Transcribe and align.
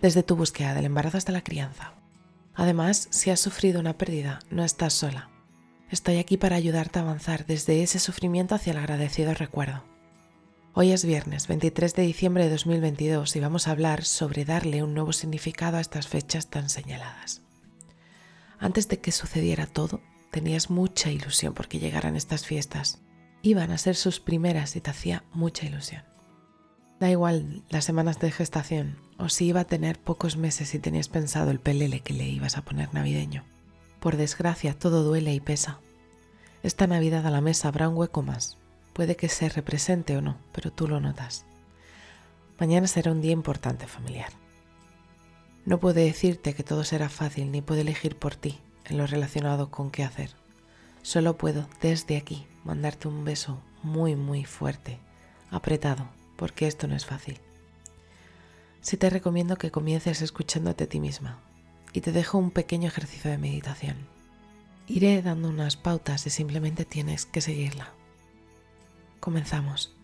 desde 0.00 0.22
tu 0.22 0.36
búsqueda 0.36 0.74
del 0.74 0.86
embarazo 0.86 1.18
hasta 1.18 1.32
la 1.32 1.44
crianza. 1.44 1.94
Además, 2.54 3.08
si 3.10 3.30
has 3.30 3.40
sufrido 3.40 3.80
una 3.80 3.96
pérdida, 3.96 4.40
no 4.50 4.64
estás 4.64 4.92
sola. 4.92 5.30
Estoy 5.90 6.18
aquí 6.18 6.36
para 6.36 6.56
ayudarte 6.56 6.98
a 6.98 7.02
avanzar 7.02 7.46
desde 7.46 7.82
ese 7.82 7.98
sufrimiento 7.98 8.54
hacia 8.54 8.72
el 8.72 8.78
agradecido 8.78 9.34
recuerdo. 9.34 9.84
Hoy 10.72 10.92
es 10.92 11.04
viernes 11.04 11.48
23 11.48 11.94
de 11.96 12.02
diciembre 12.02 12.44
de 12.44 12.50
2022 12.50 13.34
y 13.34 13.40
vamos 13.40 13.66
a 13.66 13.72
hablar 13.72 14.04
sobre 14.04 14.44
darle 14.44 14.84
un 14.84 14.94
nuevo 14.94 15.12
significado 15.12 15.78
a 15.78 15.80
estas 15.80 16.06
fechas 16.06 16.46
tan 16.46 16.68
señaladas. 16.68 17.42
Antes 18.58 18.88
de 18.88 19.00
que 19.00 19.10
sucediera 19.10 19.66
todo, 19.66 20.00
tenías 20.30 20.70
mucha 20.70 21.10
ilusión 21.10 21.54
porque 21.54 21.80
llegaran 21.80 22.14
estas 22.14 22.46
fiestas. 22.46 23.00
Iban 23.42 23.72
a 23.72 23.78
ser 23.78 23.96
sus 23.96 24.20
primeras 24.20 24.76
y 24.76 24.80
te 24.80 24.90
hacía 24.90 25.24
mucha 25.32 25.66
ilusión. 25.66 26.09
Da 27.00 27.10
igual 27.10 27.62
las 27.70 27.86
semanas 27.86 28.20
de 28.20 28.30
gestación 28.30 28.98
o 29.18 29.30
si 29.30 29.46
iba 29.46 29.60
a 29.60 29.64
tener 29.64 29.98
pocos 29.98 30.36
meses 30.36 30.74
y 30.74 30.78
tenías 30.78 31.08
pensado 31.08 31.50
el 31.50 31.58
pelele 31.58 32.00
que 32.00 32.12
le 32.12 32.28
ibas 32.28 32.58
a 32.58 32.62
poner 32.62 32.92
navideño. 32.92 33.42
Por 34.00 34.18
desgracia, 34.18 34.78
todo 34.78 35.02
duele 35.02 35.32
y 35.32 35.40
pesa. 35.40 35.78
Esta 36.62 36.86
Navidad 36.86 37.26
a 37.26 37.30
la 37.30 37.40
mesa 37.40 37.68
habrá 37.68 37.88
un 37.88 37.96
hueco 37.96 38.20
más. 38.20 38.58
Puede 38.92 39.16
que 39.16 39.30
se 39.30 39.48
represente 39.48 40.14
o 40.18 40.20
no, 40.20 40.36
pero 40.52 40.70
tú 40.70 40.88
lo 40.88 41.00
notas. 41.00 41.46
Mañana 42.58 42.86
será 42.86 43.12
un 43.12 43.22
día 43.22 43.32
importante 43.32 43.86
familiar. 43.86 44.30
No 45.64 45.80
puedo 45.80 45.94
decirte 45.94 46.52
que 46.52 46.64
todo 46.64 46.84
será 46.84 47.08
fácil 47.08 47.50
ni 47.50 47.62
puedo 47.62 47.80
elegir 47.80 48.16
por 48.16 48.36
ti 48.36 48.58
en 48.84 48.98
lo 48.98 49.06
relacionado 49.06 49.70
con 49.70 49.90
qué 49.90 50.04
hacer. 50.04 50.34
Solo 51.00 51.38
puedo 51.38 51.66
desde 51.80 52.18
aquí 52.18 52.46
mandarte 52.62 53.08
un 53.08 53.24
beso 53.24 53.62
muy 53.82 54.16
muy 54.16 54.44
fuerte, 54.44 54.98
apretado, 55.50 56.08
porque 56.40 56.66
esto 56.66 56.88
no 56.88 56.96
es 56.96 57.04
fácil. 57.04 57.38
Sí 58.80 58.96
te 58.96 59.10
recomiendo 59.10 59.56
que 59.56 59.70
comiences 59.70 60.22
escuchándote 60.22 60.84
a 60.84 60.86
ti 60.88 60.98
misma 60.98 61.38
y 61.92 62.00
te 62.00 62.12
dejo 62.12 62.38
un 62.38 62.50
pequeño 62.50 62.88
ejercicio 62.88 63.30
de 63.30 63.36
meditación. 63.36 63.98
Iré 64.86 65.20
dando 65.20 65.50
unas 65.50 65.76
pautas 65.76 66.26
y 66.26 66.30
simplemente 66.30 66.86
tienes 66.86 67.26
que 67.26 67.42
seguirla. 67.42 67.92
Comenzamos. 69.20 69.94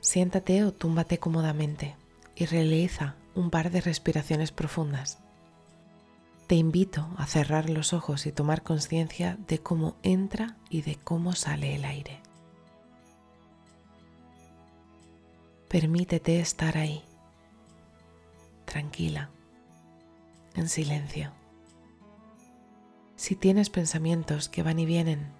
Siéntate 0.00 0.64
o 0.64 0.72
túmbate 0.72 1.18
cómodamente 1.18 1.94
y 2.34 2.46
realiza 2.46 3.14
un 3.34 3.50
par 3.50 3.70
de 3.70 3.82
respiraciones 3.82 4.50
profundas. 4.50 5.18
Te 6.46 6.54
invito 6.54 7.06
a 7.18 7.26
cerrar 7.26 7.68
los 7.68 7.92
ojos 7.92 8.24
y 8.24 8.32
tomar 8.32 8.62
conciencia 8.62 9.36
de 9.46 9.58
cómo 9.58 9.96
entra 10.02 10.56
y 10.70 10.80
de 10.80 10.96
cómo 10.96 11.34
sale 11.34 11.74
el 11.74 11.84
aire. 11.84 12.22
Permítete 15.68 16.40
estar 16.40 16.78
ahí, 16.78 17.04
tranquila, 18.64 19.28
en 20.54 20.66
silencio. 20.70 21.30
Si 23.16 23.36
tienes 23.36 23.68
pensamientos 23.68 24.48
que 24.48 24.62
van 24.62 24.78
y 24.78 24.86
vienen, 24.86 25.30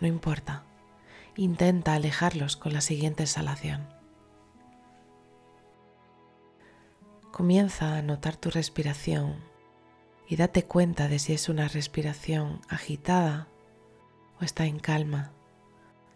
no 0.00 0.06
importa. 0.06 0.64
Intenta 1.36 1.94
alejarlos 1.94 2.58
con 2.58 2.74
la 2.74 2.82
siguiente 2.82 3.22
exhalación. 3.22 3.88
Comienza 7.32 7.96
a 7.96 8.02
notar 8.02 8.36
tu 8.36 8.50
respiración 8.50 9.36
y 10.28 10.36
date 10.36 10.64
cuenta 10.64 11.08
de 11.08 11.18
si 11.18 11.32
es 11.32 11.48
una 11.48 11.66
respiración 11.66 12.60
agitada 12.68 13.48
o 14.38 14.44
está 14.44 14.66
en 14.66 14.80
calma, 14.80 15.32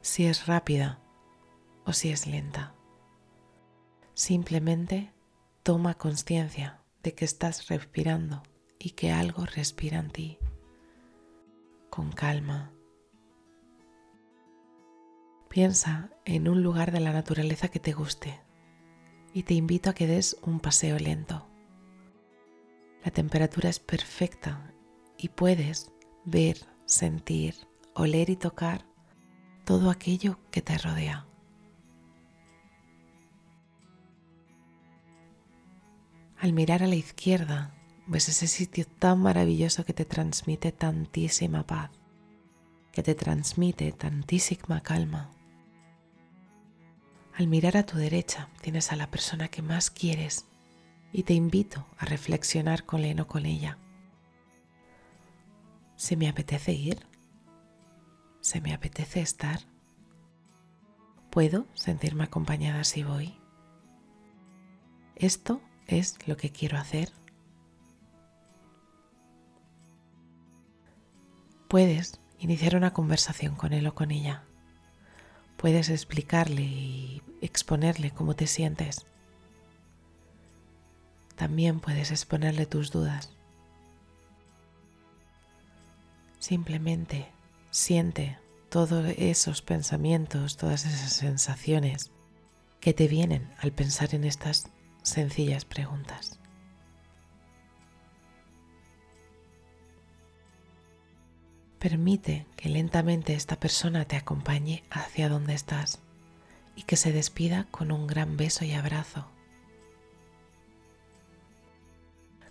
si 0.02 0.26
es 0.26 0.46
rápida 0.46 0.98
o 1.86 1.94
si 1.94 2.10
es 2.10 2.26
lenta. 2.26 2.74
Simplemente 4.14 5.10
toma 5.62 5.94
conciencia 5.94 6.82
de 7.02 7.14
que 7.14 7.24
estás 7.24 7.68
respirando 7.68 8.42
y 8.78 8.90
que 8.90 9.10
algo 9.10 9.46
respira 9.46 9.98
en 9.98 10.10
ti. 10.10 10.38
Con 11.88 12.12
calma. 12.12 12.72
Piensa 15.48 16.10
en 16.24 16.48
un 16.48 16.62
lugar 16.62 16.92
de 16.92 17.00
la 17.00 17.12
naturaleza 17.12 17.68
que 17.68 17.80
te 17.80 17.92
guste 17.92 18.40
y 19.32 19.44
te 19.44 19.54
invito 19.54 19.90
a 19.90 19.94
que 19.94 20.06
des 20.06 20.36
un 20.42 20.60
paseo 20.60 20.98
lento. 20.98 21.48
La 23.04 23.10
temperatura 23.10 23.70
es 23.70 23.80
perfecta 23.80 24.74
y 25.16 25.28
puedes 25.28 25.90
ver, 26.24 26.58
sentir, 26.84 27.54
oler 27.94 28.28
y 28.28 28.36
tocar 28.36 28.86
todo 29.64 29.90
aquello 29.90 30.38
que 30.50 30.60
te 30.60 30.76
rodea. 30.76 31.31
Al 36.42 36.52
mirar 36.52 36.82
a 36.82 36.88
la 36.88 36.96
izquierda, 36.96 37.72
ves 38.08 38.28
ese 38.28 38.48
sitio 38.48 38.84
tan 38.84 39.20
maravilloso 39.20 39.84
que 39.84 39.92
te 39.92 40.04
transmite 40.04 40.72
tantísima 40.72 41.64
paz, 41.68 41.92
que 42.90 43.04
te 43.04 43.14
transmite 43.14 43.92
tantísima 43.92 44.80
calma. 44.80 45.30
Al 47.32 47.46
mirar 47.46 47.76
a 47.76 47.86
tu 47.86 47.96
derecha, 47.96 48.48
tienes 48.60 48.90
a 48.90 48.96
la 48.96 49.08
persona 49.08 49.46
que 49.46 49.62
más 49.62 49.92
quieres 49.92 50.46
y 51.12 51.22
te 51.22 51.32
invito 51.32 51.86
a 51.96 52.06
reflexionar 52.06 52.86
con 52.86 53.04
él 53.04 53.20
o 53.20 53.28
con 53.28 53.46
ella. 53.46 53.78
¿Se 55.94 56.16
me 56.16 56.28
apetece 56.28 56.72
ir? 56.72 57.06
¿Se 58.40 58.60
me 58.60 58.74
apetece 58.74 59.20
estar? 59.20 59.60
¿Puedo 61.30 61.68
sentirme 61.74 62.24
acompañada 62.24 62.82
si 62.82 63.04
voy? 63.04 63.38
Esto 65.14 65.62
es 65.92 66.16
lo 66.26 66.36
que 66.36 66.50
quiero 66.50 66.78
hacer. 66.78 67.10
Puedes 71.68 72.20
iniciar 72.38 72.76
una 72.76 72.92
conversación 72.92 73.54
con 73.54 73.72
él 73.72 73.86
o 73.86 73.94
con 73.94 74.10
ella. 74.10 74.42
Puedes 75.56 75.88
explicarle 75.88 76.62
y 76.62 77.22
exponerle 77.40 78.10
cómo 78.10 78.34
te 78.34 78.46
sientes. 78.46 79.06
También 81.36 81.80
puedes 81.80 82.10
exponerle 82.10 82.66
tus 82.66 82.90
dudas. 82.90 83.30
Simplemente 86.38 87.28
siente 87.70 88.38
todos 88.68 89.14
esos 89.16 89.62
pensamientos, 89.62 90.56
todas 90.56 90.84
esas 90.84 91.12
sensaciones 91.12 92.10
que 92.80 92.92
te 92.92 93.06
vienen 93.06 93.54
al 93.58 93.72
pensar 93.72 94.14
en 94.14 94.24
estas 94.24 94.66
sencillas 95.02 95.64
preguntas. 95.64 96.38
Permite 101.82 102.46
que 102.54 102.68
lentamente 102.68 103.34
esta 103.34 103.56
persona 103.56 104.04
te 104.04 104.14
acompañe 104.14 104.84
hacia 104.88 105.28
donde 105.28 105.54
estás 105.54 105.98
y 106.76 106.84
que 106.84 106.96
se 106.96 107.10
despida 107.10 107.66
con 107.72 107.90
un 107.90 108.06
gran 108.06 108.36
beso 108.36 108.64
y 108.64 108.72
abrazo. 108.72 109.26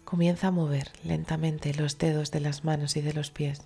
Comienza 0.03 0.47
a 0.47 0.51
mover 0.51 0.91
lentamente 1.05 1.73
los 1.73 1.97
dedos 1.97 2.31
de 2.31 2.41
las 2.41 2.65
manos 2.65 2.97
y 2.97 3.01
de 3.01 3.13
los 3.13 3.31
pies. 3.31 3.61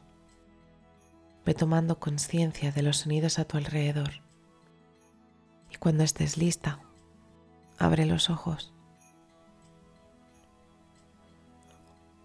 Ve 1.44 1.56
tomando 1.56 2.00
conciencia 2.00 2.72
de 2.72 2.84
los 2.84 2.98
sonidos 2.98 3.40
a 3.40 3.46
tu 3.46 3.58
alrededor. 3.58 4.22
Y 5.72 5.78
cuando 5.78 6.04
estés 6.04 6.38
lista, 6.38 6.80
abre 7.80 8.06
los 8.06 8.30
ojos. 8.30 8.75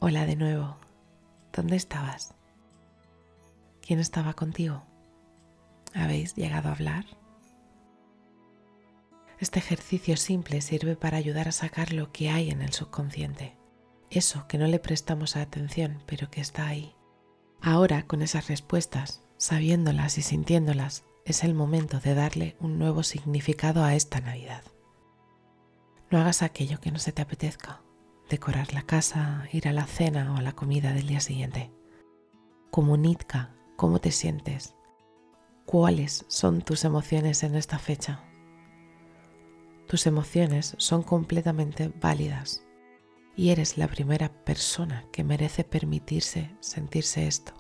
Hola 0.03 0.25
de 0.25 0.35
nuevo. 0.35 0.79
¿Dónde 1.53 1.77
estabas? 1.77 2.33
¿Quién 3.87 3.99
estaba 3.99 4.33
contigo? 4.33 4.83
¿Habéis 5.93 6.35
llegado 6.37 6.71
a 6.71 6.73
hablar? 6.73 7.05
Este 9.41 9.59
ejercicio 9.59 10.17
simple 10.17 10.63
sirve 10.63 10.97
para 10.97 11.19
ayudar 11.19 11.49
a 11.49 11.53
sacar 11.53 11.93
lo 11.93 12.13
que 12.13 12.31
hay 12.31 12.49
en 12.49 12.63
el 12.63 12.73
subconsciente, 12.73 13.59
eso 14.09 14.49
que 14.49 14.57
no 14.57 14.67
le 14.69 14.79
prestamos 14.79 15.37
atención 15.37 16.03
pero 16.07 16.31
que 16.31 16.41
está 16.41 16.67
ahí. 16.67 16.95
Ahora, 17.61 18.07
con 18.07 18.23
esas 18.23 18.49
respuestas, 18.49 19.23
sabiéndolas 19.37 20.17
y 20.17 20.23
sintiéndolas, 20.23 21.05
es 21.27 21.45
el 21.45 21.53
momento 21.53 22.01
de 22.01 22.15
darle 22.15 22.57
un 22.59 22.79
nuevo 22.79 23.03
significado 23.03 23.85
a 23.85 23.95
esta 23.95 24.23
Navidad. 24.23 24.63
No 26.11 26.19
hagas 26.19 26.41
aquello 26.41 26.81
que 26.81 26.91
no 26.91 26.99
se 26.99 27.13
te 27.13 27.21
apetezca, 27.21 27.83
decorar 28.31 28.73
la 28.73 28.83
casa, 28.83 29.45
ir 29.53 29.69
a 29.69 29.73
la 29.73 29.85
cena 29.85 30.33
o 30.33 30.37
a 30.37 30.43
la 30.43 30.53
comida 30.53 30.93
del 30.95 31.09
día 31.09 31.21
siguiente. 31.21 31.71
Comunica 32.71 33.55
cómo 33.77 33.99
te 33.99 34.13
sientes, 34.13 34.75
cuáles 35.67 36.25
son 36.29 36.63
tus 36.63 36.85
emociones 36.85 37.43
en 37.43 37.57
esta 37.57 37.79
fecha. 37.79 38.25
Tus 39.89 40.07
emociones 40.07 40.77
son 40.79 41.03
completamente 41.03 41.93
válidas 42.01 42.63
y 43.35 43.51
eres 43.51 43.77
la 43.77 43.89
primera 43.89 44.29
persona 44.29 45.05
que 45.13 45.25
merece 45.25 45.65
permitirse 45.65 46.55
sentirse 46.61 47.27
esto. 47.27 47.53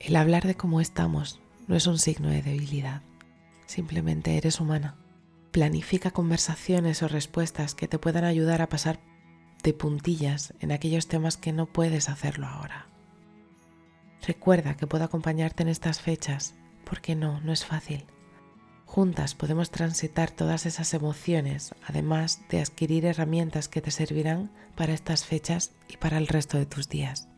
El 0.00 0.16
hablar 0.16 0.46
de 0.46 0.54
cómo 0.54 0.80
estamos 0.80 1.40
no 1.68 1.76
es 1.76 1.86
un 1.86 1.98
signo 1.98 2.30
de 2.30 2.40
debilidad, 2.40 3.02
simplemente 3.66 4.38
eres 4.38 4.60
humana. 4.60 4.96
Planifica 5.50 6.10
conversaciones 6.10 7.02
o 7.02 7.08
respuestas 7.08 7.74
que 7.74 7.88
te 7.88 7.98
puedan 7.98 8.24
ayudar 8.24 8.62
a 8.62 8.68
pasar 8.70 9.00
de 9.66 9.74
puntillas 9.74 10.54
en 10.60 10.72
aquellos 10.72 11.08
temas 11.08 11.36
que 11.36 11.52
no 11.52 11.66
puedes 11.66 12.08
hacerlo 12.08 12.46
ahora. 12.46 12.86
Recuerda 14.26 14.76
que 14.76 14.86
puedo 14.86 15.04
acompañarte 15.04 15.62
en 15.62 15.68
estas 15.68 16.00
fechas, 16.00 16.54
porque 16.84 17.14
no, 17.14 17.40
no 17.40 17.52
es 17.52 17.66
fácil 17.66 18.06
Juntas 18.86 19.34
podemos 19.34 19.70
transitar 19.70 20.30
todas 20.30 20.64
esas 20.64 20.94
emociones, 20.94 21.74
además 21.86 22.40
de 22.48 22.60
adquirir 22.60 23.04
herramientas 23.04 23.68
que 23.68 23.82
te 23.82 23.90
servirán 23.90 24.50
para 24.76 24.94
estas 24.94 25.24
fechas 25.24 25.72
y 25.88 25.96
para 25.96 26.16
el 26.16 26.28
resto 26.28 26.56
de 26.56 26.66
tus 26.66 26.88
días. 26.88 27.28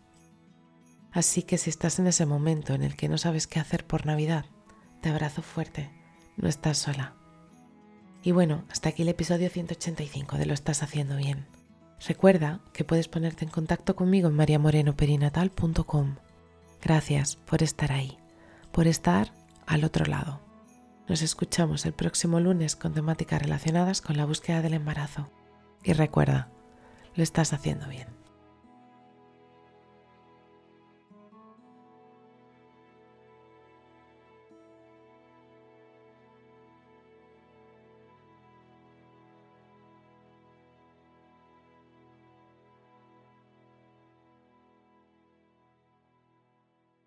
Así 1.11 1.43
que 1.43 1.57
si 1.59 1.71
estás 1.71 1.99
en 1.99 2.07
ese 2.07 2.27
momento 2.27 2.75
en 2.75 2.83
el 2.83 2.95
que 2.95 3.09
no 3.09 3.17
sabes 3.17 3.47
qué 3.47 3.59
hacer 3.59 3.87
por 3.87 4.05
Navidad, 4.07 4.45
te 5.01 5.09
abrazo 5.09 5.43
fuerte, 5.43 5.91
no 6.37 6.49
estás 6.49 6.79
sola. 6.79 7.15
Y 8.23 8.33
bueno, 8.33 8.65
hasta 8.71 8.91
aquí 8.91 9.03
el 9.03 9.09
episodio 9.09 9.49
185 9.49 10.37
de 10.37 10.47
Lo 10.47 10.55
estás 10.55 10.83
haciendo 10.83 11.17
bien. 11.17 11.47
Recuerda 12.07 12.61
que 12.73 12.85
puedes 12.85 13.09
ponerte 13.09 13.45
en 13.45 13.51
contacto 13.51 13.97
conmigo 13.97 14.29
en 14.29 14.37
mariamorenoperinatal.com. 14.37 16.17
Gracias 16.81 17.37
por 17.37 17.63
estar 17.63 17.93
ahí, 17.93 18.19
por 18.73 18.87
estar 18.87 19.33
al 19.67 19.85
otro 19.85 20.05
lado. 20.05 20.41
Nos 21.09 21.23
escuchamos 21.23 21.87
el 21.87 21.95
próximo 21.95 22.39
lunes 22.39 22.77
con 22.77 22.93
temáticas 22.93 23.43
relacionadas 23.43 24.01
con 24.01 24.17
la 24.17 24.27
búsqueda 24.27 24.63
del 24.63 24.75
embarazo. 24.75 25.31
Y 25.83 25.93
recuerda, 25.93 26.51
lo 27.15 27.23
estás 27.23 27.53
haciendo 27.53 27.89
bien. 27.89 28.18